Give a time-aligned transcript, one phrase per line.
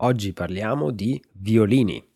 [0.00, 2.06] Oggi parliamo di violini.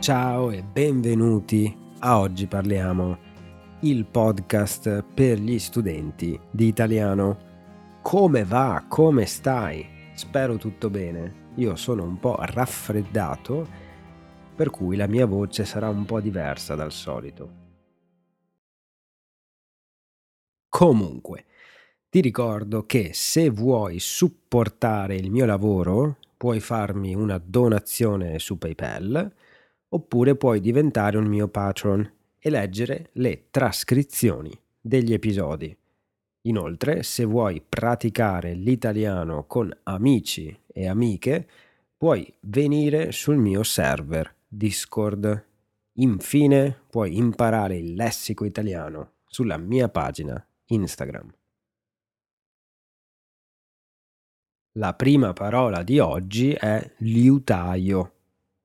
[0.00, 3.18] Ciao e benvenuti a Oggi parliamo,
[3.82, 7.38] il podcast per gli studenti di italiano.
[8.02, 8.84] Come va?
[8.88, 9.86] Come stai?
[10.14, 11.46] Spero tutto bene.
[11.58, 13.86] Io sono un po' raffreddato,
[14.58, 17.66] per cui la mia voce sarà un po' diversa dal solito.
[20.68, 21.44] Comunque,
[22.08, 29.32] ti ricordo che se vuoi supportare il mio lavoro, puoi farmi una donazione su PayPal
[29.90, 35.74] oppure puoi diventare un mio patron e leggere le trascrizioni degli episodi.
[36.48, 41.48] Inoltre, se vuoi praticare l'italiano con amici e amiche,
[41.96, 45.46] puoi venire sul mio server Discord.
[45.92, 51.30] Infine, puoi imparare il lessico italiano sulla mia pagina Instagram.
[54.78, 58.12] La prima parola di oggi è liutaio,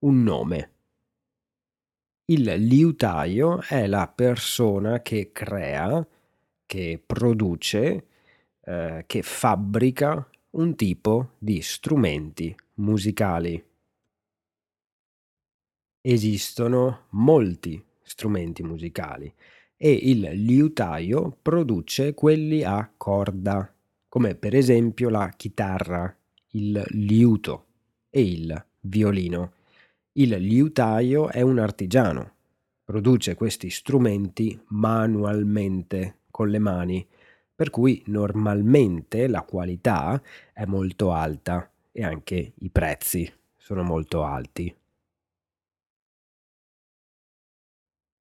[0.00, 0.72] un nome.
[2.24, 6.06] Il liutaio è la persona che crea,
[6.64, 8.06] che produce,
[8.60, 13.67] eh, che fabbrica un tipo di strumenti musicali.
[16.10, 19.30] Esistono molti strumenti musicali
[19.76, 23.70] e il liutaio produce quelli a corda,
[24.08, 26.16] come per esempio la chitarra,
[26.52, 27.66] il liuto
[28.08, 29.52] e il violino.
[30.12, 32.32] Il liutaio è un artigiano,
[32.84, 37.06] produce questi strumenti manualmente, con le mani,
[37.54, 40.22] per cui normalmente la qualità
[40.54, 44.74] è molto alta e anche i prezzi sono molto alti.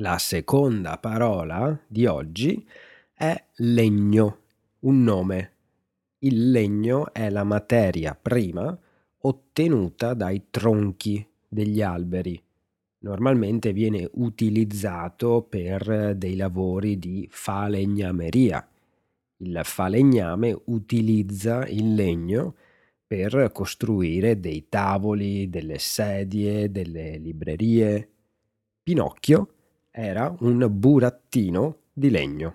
[0.00, 2.64] La seconda parola di oggi
[3.12, 4.38] è legno,
[4.80, 5.52] un nome.
[6.18, 8.78] Il legno è la materia prima
[9.22, 12.40] ottenuta dai tronchi degli alberi.
[12.98, 18.68] Normalmente viene utilizzato per dei lavori di falegnameria.
[19.38, 22.54] Il falegname utilizza il legno
[23.04, 28.10] per costruire dei tavoli, delle sedie, delle librerie.
[28.80, 29.54] Pinocchio
[30.00, 32.54] era un burattino di legno.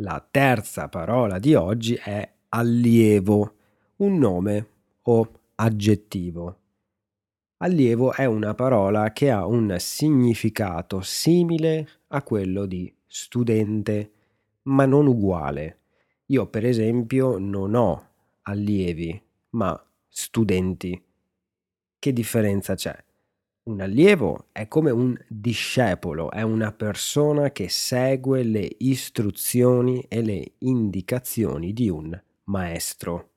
[0.00, 3.54] La terza parola di oggi è allievo,
[3.96, 4.68] un nome
[5.00, 6.58] o aggettivo.
[7.62, 14.12] Allievo è una parola che ha un significato simile a quello di studente,
[14.64, 15.78] ma non uguale.
[16.26, 18.08] Io per esempio non ho
[18.42, 19.20] allievi,
[19.50, 21.02] ma studenti.
[21.98, 23.08] Che differenza c'è?
[23.70, 30.54] Un allievo è come un discepolo, è una persona che segue le istruzioni e le
[30.58, 33.28] indicazioni di un maestro.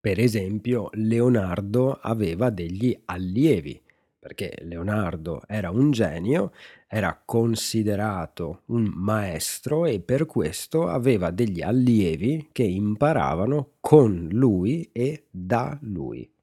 [0.00, 3.78] Per esempio, Leonardo aveva degli allievi,
[4.18, 6.52] perché Leonardo era un genio,
[6.88, 15.26] era considerato un maestro e per questo aveva degli allievi che imparavano con lui e
[15.30, 16.33] da lui.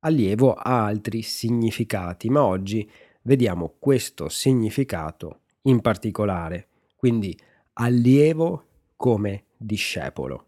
[0.00, 2.88] Allievo ha altri significati, ma oggi
[3.22, 7.38] vediamo questo significato in particolare, quindi
[7.74, 8.64] allievo
[8.96, 10.46] come discepolo.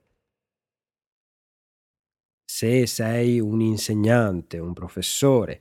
[2.45, 5.61] Se sei un insegnante, un professore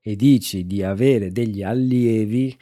[0.00, 2.56] e dici di avere degli allievi,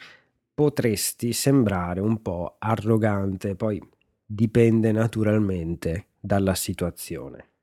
[0.53, 3.81] potresti sembrare un po' arrogante, poi
[4.25, 7.56] dipende naturalmente dalla situazione.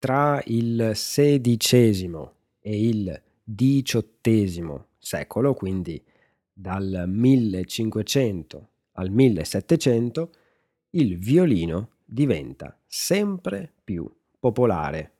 [0.00, 6.02] Tra il XVI e il XVIII secolo, quindi
[6.50, 10.30] dal 1500 al 1700,
[10.92, 15.12] il violino diventa sempre più popolare.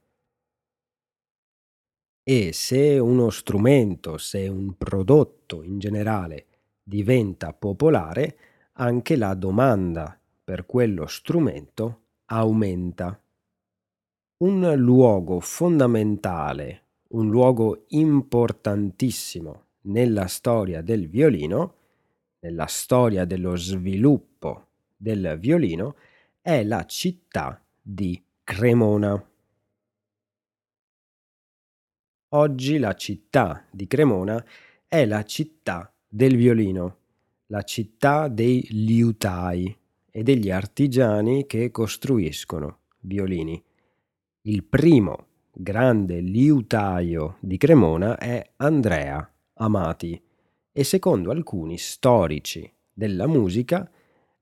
[2.23, 6.47] E se uno strumento, se un prodotto in generale
[6.83, 8.39] diventa popolare,
[8.73, 13.23] anche la domanda per quello strumento aumenta.
[14.43, 21.75] Un luogo fondamentale, un luogo importantissimo nella storia del violino,
[22.39, 25.95] nella storia dello sviluppo del violino,
[26.41, 29.31] è la città di Cremona.
[32.29, 34.43] Oggi la città di Cremona
[34.89, 36.97] è la città del violino,
[37.49, 39.77] la città dei liutai
[40.11, 43.63] e degli artigiani che costruiscono violini.
[44.45, 50.19] Il primo grande liutaio di Cremona è Andrea Amati
[50.73, 53.87] e secondo alcuni storici della musica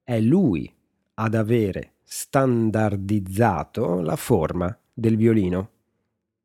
[0.04, 0.72] è lui
[1.14, 5.70] ad avere standardizzato la forma del violino.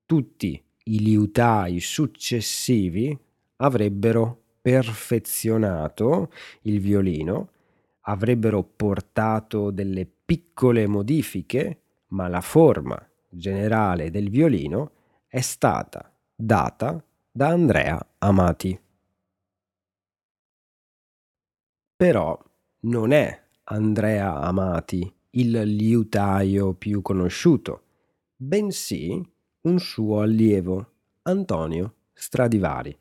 [0.07, 3.15] Tutti i liutai successivi
[3.57, 6.31] avrebbero perfezionato
[6.63, 7.51] il violino,
[8.01, 14.91] avrebbero portato delle piccole modifiche, ma la forma generale del violino
[15.27, 18.80] è stata data da Andrea Amati.
[21.95, 22.38] Però
[22.81, 27.83] non è Andrea Amati il liutaio più conosciuto,
[28.35, 29.21] bensì
[29.62, 30.91] un suo allievo,
[31.24, 32.95] Antonio Stradivari.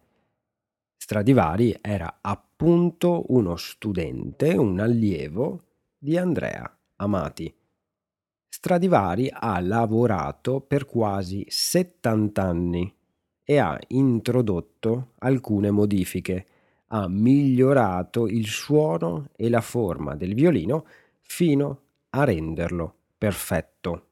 [0.96, 5.64] Stradivari era appunto uno studente, un allievo
[5.98, 7.52] di Andrea Amati.
[8.54, 12.94] Stradivari ha lavorato per quasi 70 anni
[13.42, 16.46] e ha introdotto alcune modifiche,
[16.88, 20.86] ha migliorato il suono e la forma del violino
[21.22, 24.08] fino a renderlo perfetto.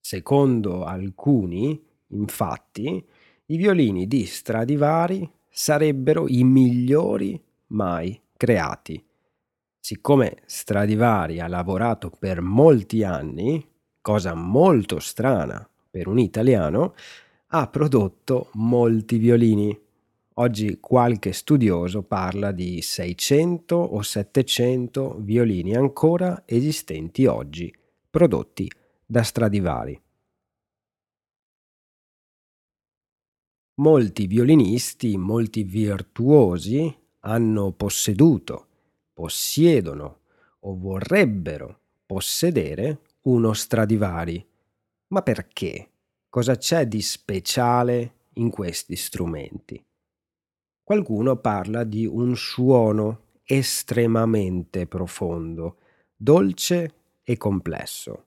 [0.00, 3.06] Secondo alcuni, infatti,
[3.46, 9.02] i violini di Stradivari sarebbero i migliori mai creati.
[9.86, 13.62] Siccome Stradivari ha lavorato per molti anni,
[14.00, 16.94] cosa molto strana per un italiano,
[17.48, 19.78] ha prodotto molti violini.
[20.36, 27.70] Oggi qualche studioso parla di 600 o 700 violini ancora esistenti oggi,
[28.08, 28.66] prodotti
[29.04, 30.00] da Stradivari.
[33.82, 36.90] Molti violinisti, molti virtuosi
[37.20, 38.68] hanno posseduto,
[39.14, 40.18] possiedono
[40.60, 44.46] o vorrebbero possedere uno Stradivari.
[45.08, 45.88] Ma perché?
[46.28, 49.82] Cosa c'è di speciale in questi strumenti?
[50.82, 55.78] Qualcuno parla di un suono estremamente profondo,
[56.14, 58.26] dolce e complesso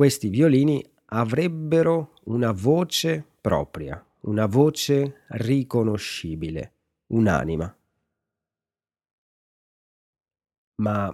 [0.00, 6.72] questi violini avrebbero una voce propria, una voce riconoscibile,
[7.08, 7.76] un'anima.
[10.80, 11.12] Ma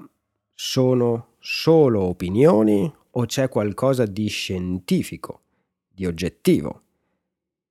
[0.55, 5.43] sono solo opinioni o c'è qualcosa di scientifico,
[5.89, 6.83] di oggettivo?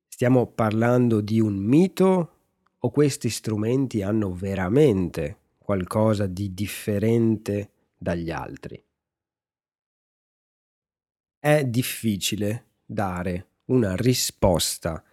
[0.08, 2.32] Stiamo parlando di un mito
[2.78, 8.86] o questi strumenti hanno veramente qualcosa di differente dagli altri?
[11.46, 15.04] è difficile dare una risposta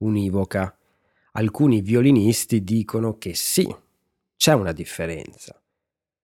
[0.00, 0.76] univoca.
[1.32, 3.74] Alcuni violinisti dicono che sì,
[4.36, 5.57] c'è una differenza,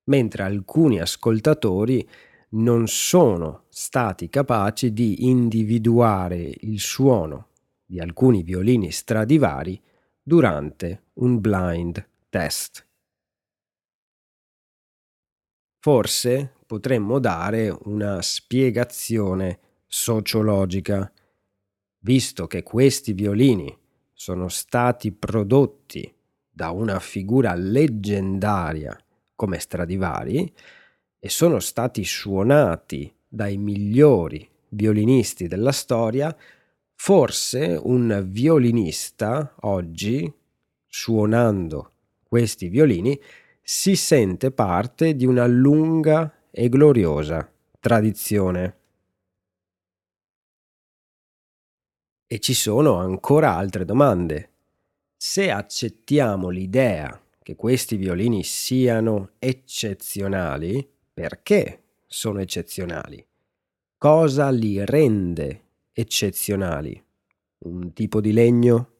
[0.04, 2.06] mentre alcuni ascoltatori
[2.50, 7.48] non sono stati capaci di individuare il suono
[7.84, 9.80] di alcuni violini stradivari
[10.22, 12.86] durante un blind test.
[15.80, 21.12] Forse potremmo dare una spiegazione sociologica,
[21.98, 23.76] visto che questi violini
[24.12, 26.12] sono stati prodotti
[26.48, 29.03] da una figura leggendaria
[29.34, 30.52] come Stradivari
[31.18, 36.36] e sono stati suonati dai migliori violinisti della storia,
[36.94, 40.32] forse un violinista oggi,
[40.86, 41.92] suonando
[42.22, 43.18] questi violini,
[43.62, 48.78] si sente parte di una lunga e gloriosa tradizione.
[52.26, 54.50] E ci sono ancora altre domande.
[55.16, 63.24] Se accettiamo l'idea che questi violini siano eccezionali, perché sono eccezionali?
[63.98, 67.00] Cosa li rende eccezionali?
[67.58, 68.92] Un tipo di legno?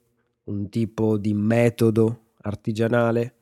[0.44, 3.34] Un tipo di metodo artigianale?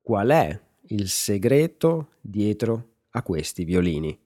[0.00, 4.16] Qual è il segreto dietro a questi violini.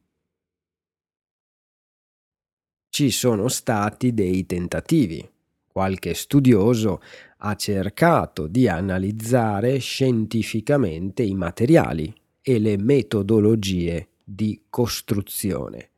[2.90, 5.26] Ci sono stati dei tentativi.
[5.66, 7.00] Qualche studioso
[7.44, 15.90] ha cercato di analizzare scientificamente i materiali e le metodologie di costruzione.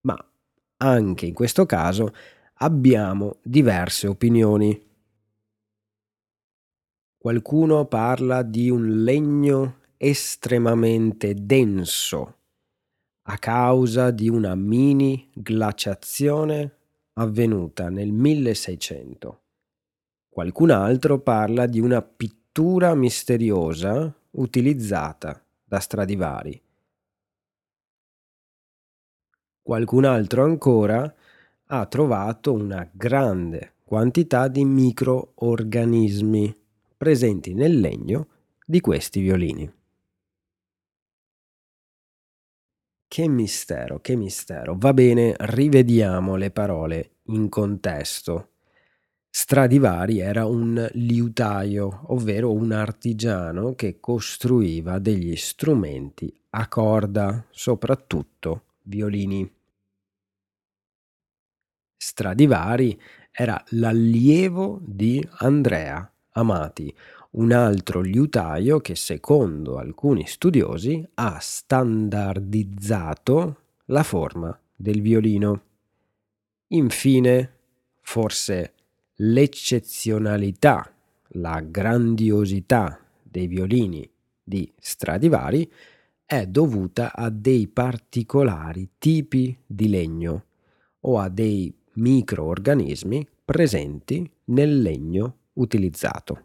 [0.00, 0.16] Ma
[0.78, 2.12] anche in questo caso
[2.54, 4.86] abbiamo diverse opinioni.
[7.16, 12.34] Qualcuno parla di un legno estremamente denso
[13.22, 16.76] a causa di una mini glaciazione
[17.14, 19.42] avvenuta nel 1600.
[20.38, 26.62] Qualcun altro parla di una pittura misteriosa utilizzata da Stradivari.
[29.60, 31.12] Qualcun altro ancora
[31.64, 36.56] ha trovato una grande quantità di microorganismi
[36.96, 38.28] presenti nel legno
[38.64, 39.68] di questi violini.
[43.08, 44.76] Che mistero, che mistero.
[44.78, 48.50] Va bene, rivediamo le parole in contesto.
[49.30, 59.50] Stradivari era un liutaio, ovvero un artigiano che costruiva degli strumenti a corda, soprattutto violini.
[61.96, 66.94] Stradivari era l'allievo di Andrea Amati,
[67.30, 75.62] un altro liutaio che secondo alcuni studiosi ha standardizzato la forma del violino.
[76.68, 77.52] Infine,
[78.00, 78.72] forse
[79.20, 80.92] l'eccezionalità,
[81.32, 84.08] la grandiosità dei violini
[84.42, 85.70] di Stradivari
[86.24, 90.44] è dovuta a dei particolari tipi di legno
[91.00, 96.42] o a dei microorganismi presenti nel legno utilizzato.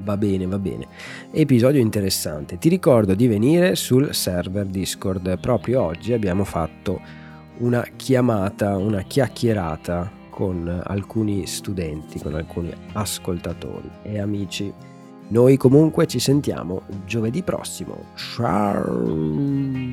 [0.00, 0.86] Va bene, va bene.
[1.32, 2.58] Episodio interessante.
[2.58, 5.38] Ti ricordo di venire sul server Discord.
[5.40, 7.24] Proprio oggi abbiamo fatto
[7.58, 14.72] una chiamata, una chiacchierata con alcuni studenti, con alcuni ascoltatori e amici.
[15.28, 18.04] Noi comunque ci sentiamo giovedì prossimo.
[18.14, 19.85] Ciao!